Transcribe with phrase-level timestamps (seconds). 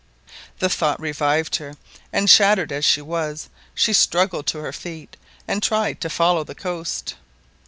[0.57, 1.75] The thought revived her,
[2.11, 5.15] and, shattered as she was, she struggled to her feet,
[5.47, 7.13] and tried to follow the coast.